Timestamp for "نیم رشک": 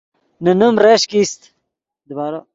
0.59-1.11